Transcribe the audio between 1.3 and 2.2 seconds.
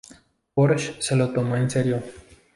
tomó en serio.